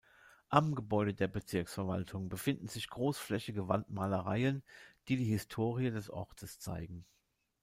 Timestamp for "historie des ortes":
5.25-6.57